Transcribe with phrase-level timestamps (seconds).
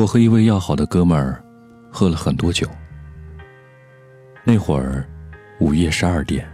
[0.00, 1.44] 我和一位要好的哥们儿
[1.92, 2.66] 喝了很多酒。
[4.42, 5.06] 那会儿
[5.58, 6.50] 午夜十二点，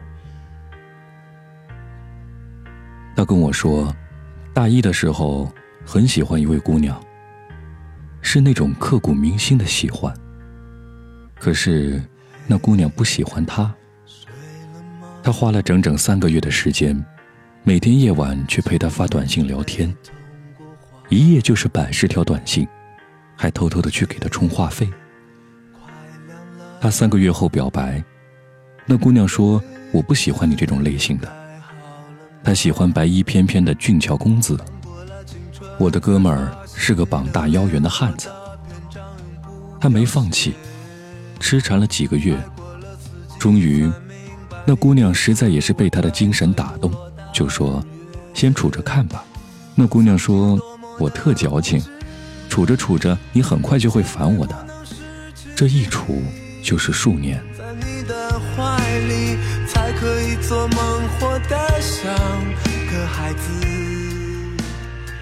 [3.15, 3.95] 他跟我说，
[4.53, 5.49] 大一的时候
[5.85, 7.01] 很喜欢一位姑娘，
[8.21, 10.13] 是那种刻骨铭心的喜欢。
[11.39, 12.03] 可是
[12.49, 13.73] 那姑娘不喜欢他，
[15.23, 17.01] 他花了整整三个月的时间，
[17.63, 19.97] 每天夜晚去陪她发短信聊天，
[21.11, 22.67] 一夜就是百十条短信。
[23.37, 24.89] 还偷偷的去给他充话费。
[26.81, 28.03] 他三个月后表白，
[28.85, 31.31] 那姑娘说：“我不喜欢你这种类型的，
[32.43, 34.59] 她喜欢白衣翩翩的俊俏公子。”
[35.79, 38.31] 我的哥们儿是个膀大腰圆的汉子，
[39.79, 40.55] 他没放弃，
[41.39, 42.39] 痴缠了几个月，
[43.39, 43.91] 终于，
[44.65, 46.91] 那姑娘实在也是被他的精神打动，
[47.33, 47.85] 就说
[48.33, 49.23] ：“先处着看吧。”
[49.75, 50.59] 那姑娘说
[50.99, 51.83] ：“我特矫情。”
[52.49, 54.67] 处着处着，你很快就会烦我的。
[55.55, 56.23] 这一处
[56.63, 57.43] 就是数年。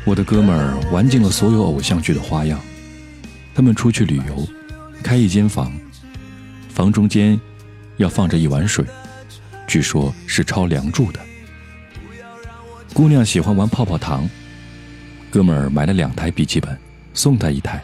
[0.04, 2.60] 我的哥们儿玩尽了所有偶像剧的花样。
[3.54, 4.46] 他们出去旅游，
[5.02, 5.72] 开一间房，
[6.68, 7.40] 房中间
[7.96, 8.84] 要放着一碗水，
[9.66, 11.20] 据说是抄《梁祝》的。
[12.92, 14.28] 姑娘喜欢玩泡泡糖，
[15.30, 16.76] 哥们儿买了两台笔记本。
[17.14, 17.80] 送他一台，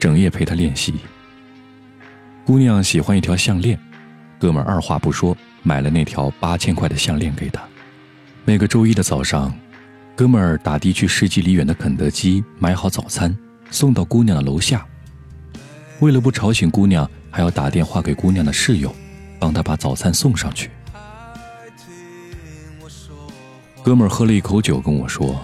[0.00, 0.94] 整夜陪他练习。
[2.46, 3.78] 姑娘喜欢一条项链，
[4.38, 7.62] 哥们二话不说买了那条八千块的项链给她。
[8.46, 9.54] 每个周一的早上，
[10.16, 13.36] 哥们儿打的去十几里远的肯德基买好早餐，
[13.70, 14.86] 送到姑娘的楼下。
[16.00, 18.94] 为了不吵醒姑娘，还要打电话给姑娘的室友，
[19.38, 20.70] 帮她把早餐送上去。
[23.82, 25.38] 哥们儿喝了一口酒跟我说：“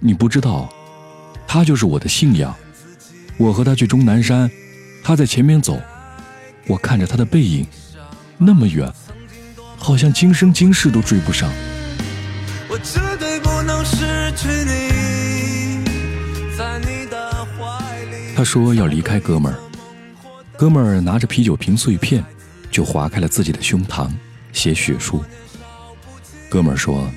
[0.00, 0.68] 你不知道。”
[1.52, 2.54] 他就是我的信仰。
[3.36, 4.48] 我和他去终南山，
[5.02, 5.82] 他在前面走，
[6.68, 7.66] 我看着他的背影，
[8.38, 8.88] 那么远，
[9.76, 11.50] 好像今生今世都追不上。
[18.36, 19.58] 他说要离开哥们儿，
[20.56, 22.24] 哥们儿拿着啤酒瓶碎片，
[22.70, 24.08] 就划开了自己的胸膛，
[24.52, 25.20] 写血书。
[26.48, 27.10] 哥们儿说，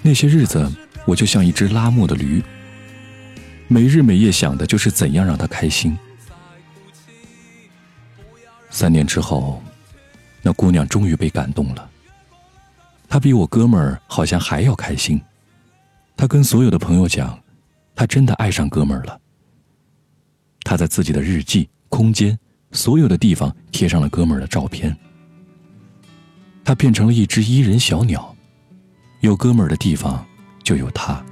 [0.00, 0.66] 那些日子
[1.04, 2.42] 我就像一只拉磨的驴。
[3.72, 5.96] 每日每夜想的就是怎样让他开心。
[8.68, 9.62] 三年之后，
[10.42, 11.90] 那姑娘终于被感动了。
[13.08, 15.18] 她比我哥们儿好像还要开心。
[16.14, 17.42] 她跟所有的朋友讲，
[17.94, 19.18] 她真的爱上哥们儿了。
[20.64, 22.38] 她在自己的日记、空间、
[22.72, 24.94] 所有的地方贴上了哥们儿的照片。
[26.62, 28.36] 她变成了一只伊人小鸟，
[29.20, 30.22] 有哥们儿的地方
[30.62, 31.24] 就有她。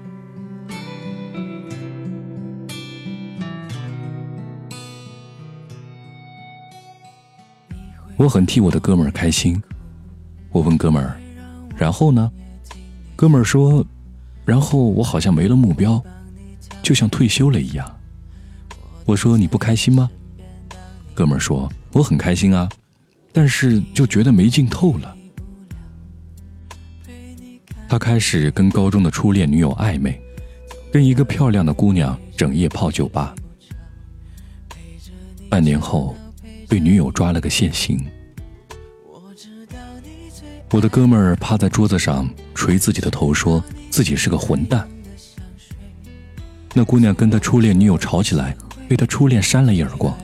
[8.21, 9.63] 我很替我的哥们儿开心。
[10.51, 11.19] 我问哥们儿
[11.75, 12.31] ：“然后呢？”
[13.17, 13.83] 哥们儿说
[14.45, 16.05] ：“然后我好像没了目标，
[16.83, 17.99] 就像退休了一样。”
[19.07, 20.11] 我说：“你不开心吗？”
[21.17, 22.69] 哥们儿说：“我很开心啊，
[23.33, 25.17] 但是就觉得没劲透了。”
[27.89, 30.21] 他开始跟高中的初恋女友暧昧，
[30.93, 33.35] 跟一个漂亮的姑娘整夜泡酒吧。
[35.49, 36.15] 半年后。
[36.71, 38.01] 被女友抓了个现行。
[40.71, 44.89] 我的哥们儿趴在桌子上捶自己的头，说自己是个混蛋。
[46.73, 48.57] 那姑娘跟他初恋女友吵起来，
[48.89, 50.17] 被他初恋扇了一耳光。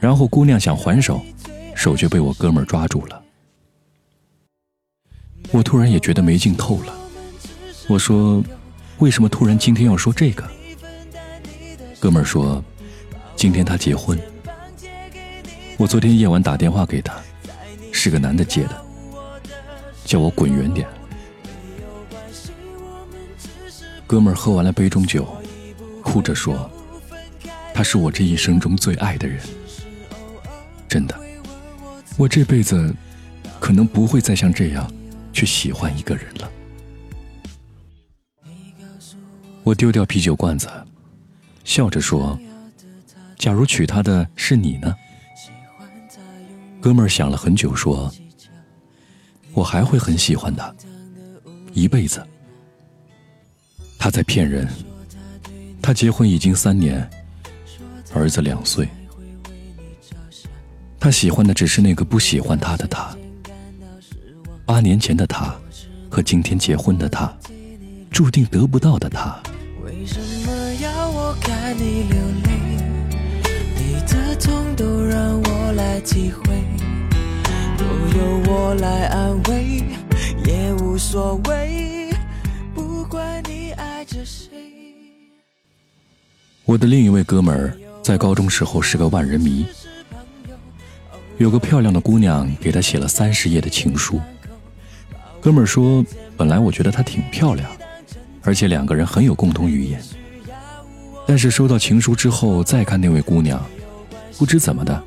[0.00, 1.22] 然后姑娘想还手，
[1.74, 3.22] 手却被我哥们儿抓住了。
[5.50, 6.94] 我突然也觉得没劲透了。
[7.86, 8.42] 我说
[8.98, 10.50] ：“为什么突然今天要说这个？”
[12.00, 12.64] 哥们儿说
[13.36, 14.18] ：“今天他结婚。”
[15.84, 17.14] 我昨天夜晚打电话给他，
[17.92, 18.84] 是个男的接的，
[20.02, 20.88] 叫我滚远点。
[24.06, 25.28] 哥们儿喝完了杯中酒，
[26.02, 26.70] 哭着说
[27.74, 29.38] ：“他是我这一生中最爱的人，
[30.88, 31.14] 真的，
[32.16, 32.94] 我这辈子
[33.60, 34.90] 可能不会再像这样
[35.34, 36.50] 去喜欢一个人了。”
[39.62, 40.66] 我丢掉啤酒罐子，
[41.62, 42.40] 笑着说
[43.36, 44.96] ：“假如娶她的是你呢？”
[46.84, 48.12] 哥们想了很久，说
[49.54, 50.70] 我还会很喜欢他
[51.72, 52.22] 一辈子。
[53.98, 54.68] 他在骗人，
[55.80, 57.08] 他结婚已经三年，
[58.12, 58.86] 儿子两岁。
[61.00, 63.16] 他喜欢的只是那个不喜欢他的他，
[64.66, 65.54] 八年前的他
[66.10, 67.34] 和今天结婚的他，
[68.10, 69.42] 注定得不到的他。
[69.82, 72.50] 为什么要我看你流泪？
[73.74, 75.43] 你的痛都让我。
[75.84, 76.46] 再体会
[77.76, 79.84] 都由我来安慰
[80.46, 82.08] 也无所谓
[82.74, 84.48] 不管你爱着谁
[86.64, 87.70] 我的另一位哥们
[88.02, 89.66] 在高中时候是个万人迷
[91.36, 94.18] 有个漂亮的姑娘给他写了三十页的情书。
[95.38, 96.02] 哥们说
[96.34, 97.68] 本来我觉得她挺漂亮
[98.42, 100.00] 而且两个人很有共同语言。
[101.26, 103.62] 但是收到情书之后再看那位姑娘
[104.38, 105.04] 不知怎么的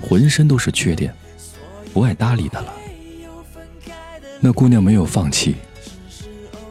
[0.00, 1.14] 浑身都是缺点，
[1.92, 2.72] 不爱搭理他了。
[4.40, 5.56] 那姑娘没有放弃。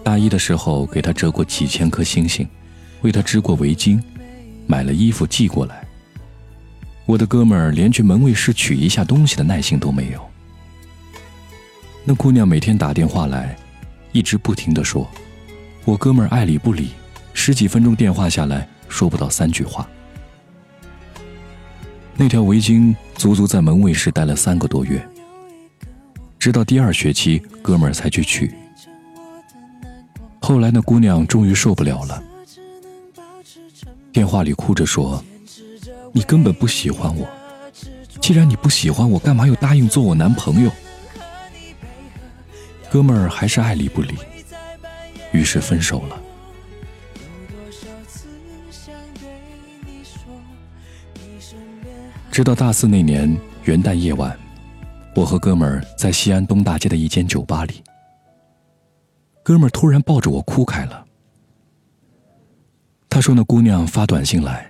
[0.03, 2.47] 大一的时候，给他折过几千颗星星，
[3.01, 3.99] 为他织过围巾，
[4.67, 5.83] 买了衣服寄过来。
[7.07, 10.23] 我的哥们连去门卫室取一下东西的耐心都没有。
[12.03, 13.57] 那姑娘每天打电话来，
[14.11, 15.09] 一直不停的说，
[15.85, 16.91] 我哥们爱理不理，
[17.33, 19.89] 十几分钟电话下来说不到三句话。
[22.17, 25.05] 那条围巾足足在门卫室待了三个多月，
[26.39, 28.53] 直到第二学期，哥们儿才去取。
[30.39, 32.23] 后来，那姑娘终于受不了了，
[34.13, 35.21] 电话里哭着说
[36.13, 37.27] ：“你根本不喜欢我，
[38.21, 40.71] 既然你不喜欢我，干嘛又答应做我男朋友？”
[42.89, 44.15] 哥们儿还是爱理不理，
[45.33, 46.21] 于是分手了。
[52.35, 53.33] 直到大四那年
[53.63, 54.37] 元旦夜晚，
[55.15, 57.81] 我和哥们儿在西安东大街的一间酒吧里。
[59.41, 61.05] 哥们儿突然抱着我哭开了。
[63.07, 64.69] 他说：“那姑娘发短信来，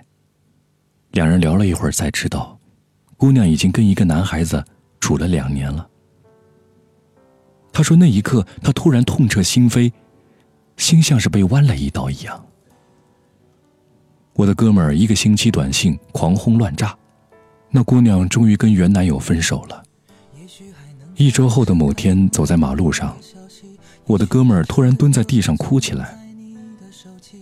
[1.10, 2.56] 两人聊了一会儿，才知道，
[3.16, 4.64] 姑娘已经跟一个男孩子
[5.00, 5.90] 处了两年了。”
[7.74, 9.92] 他说：“那一刻，他突然痛彻心扉，
[10.76, 12.46] 心像是被剜了一刀一样。”
[14.34, 16.96] 我的哥们儿一个星期短信狂轰乱炸，
[17.76, 19.82] 那姑娘终于跟原男友分手了。
[21.14, 23.14] 一周后的某天，走在马路上。
[24.06, 26.18] 我的哥们儿突然蹲在地上哭起来。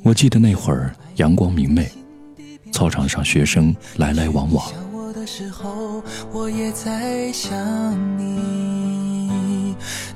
[0.02, 1.88] 我记得那会儿阳光明媚，
[2.72, 4.66] 操场上学生来来往往。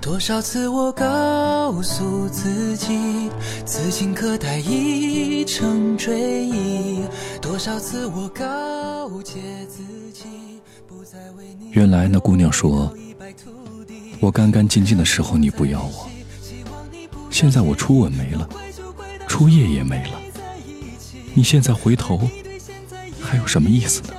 [0.00, 3.31] 多少次我告诉自己，
[3.65, 7.03] 此情可待已成追忆。
[7.41, 8.44] 多少次我告，
[11.70, 12.93] 原来那姑娘说，
[14.20, 16.10] 我干干净净的时候你不要我。
[17.31, 18.49] 现在我初吻没了，
[19.26, 20.20] 初夜也没了，
[21.34, 22.28] 你现在回头
[23.20, 24.14] 还有什么意思呢？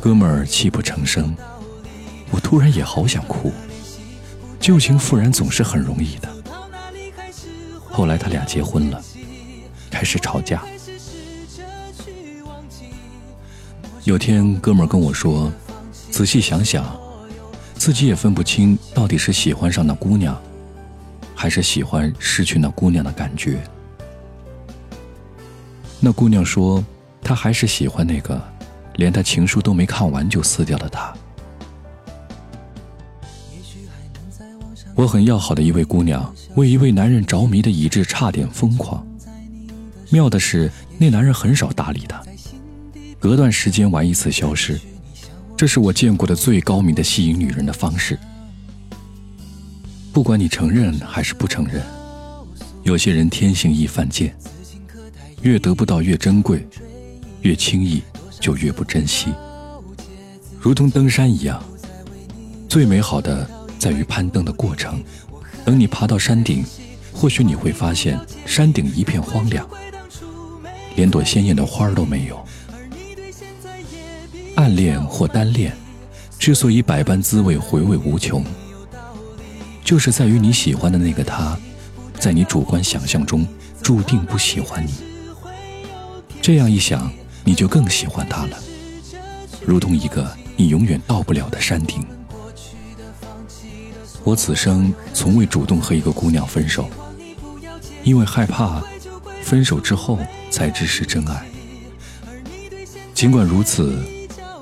[0.00, 1.34] 哥们儿泣不成声，
[2.30, 3.52] 我突然也好想哭。
[4.60, 6.28] 旧情复燃总是很容易的。
[7.90, 9.02] 后来他俩结婚了，
[9.90, 10.64] 开始吵架。
[14.06, 15.52] 有天哥们跟我说，
[16.12, 16.96] 仔细想想。
[17.74, 20.40] 自己也分不清到底是喜欢上那姑娘，
[21.34, 23.60] 还是喜欢失去那姑娘的感觉。
[25.98, 26.82] 那姑娘说，
[27.20, 28.40] 她还是喜欢那个
[28.94, 31.12] 连她情书都没看完就撕掉的他。
[34.94, 39.04] 我很要好的一位姑娘，为一位男人着迷的以致差点疯狂。
[40.10, 42.22] 妙的是，那男人很少搭理她，
[43.26, 44.80] 隔段时间玩一次消失。
[45.56, 48.16] 这是我见过的最高明的吸引女人的方式。
[50.12, 51.82] 不管你承认还是不承认，
[52.84, 54.32] 有些人天性易犯贱，
[55.42, 56.64] 越得不到越珍贵，
[57.40, 58.00] 越轻易
[58.38, 59.34] 就越不珍惜。
[60.60, 61.60] 如同登山一样，
[62.68, 63.44] 最美好的
[63.76, 65.02] 在于攀登的过程。
[65.64, 66.64] 等你爬到山顶，
[67.12, 69.68] 或许你会发现山顶一片荒凉，
[70.94, 72.40] 连朵鲜艳的花都没有。
[74.66, 75.72] 暗恋或单恋，
[76.40, 78.44] 之所以百般滋味回味无穷，
[79.84, 81.56] 就是在于你喜欢的那个他，
[82.18, 83.46] 在你主观想象中
[83.80, 84.92] 注定不喜欢你。
[86.42, 87.08] 这样一想，
[87.44, 88.58] 你就更喜欢他了，
[89.64, 92.04] 如同一个你永远到不了的山顶。
[94.24, 96.90] 我此生从未主动和一个姑娘分手，
[98.02, 98.82] 因为害怕
[99.44, 100.18] 分手之后
[100.50, 101.46] 才知是真爱。
[103.14, 103.96] 尽管如此。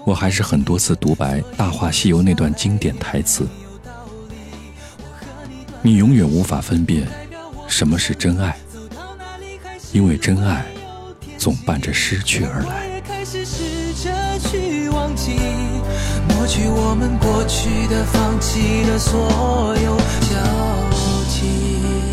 [0.04, 3.49] 我还是很多次独白《大话西游》那段经典台词
[5.80, 7.08] ：“你永远无法分辨
[7.66, 8.54] 什么是真爱，
[9.92, 10.64] 因为真爱
[11.38, 12.84] 总伴着失去而来。”
[16.28, 19.96] 抹去我们过去的、放弃的所有
[20.28, 20.37] 交
[21.28, 22.03] 集。